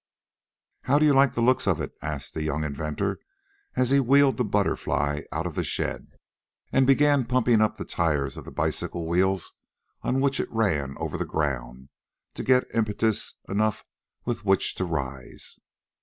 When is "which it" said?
10.19-10.51